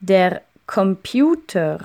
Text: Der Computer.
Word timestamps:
Der 0.00 0.42
Computer. 0.66 1.78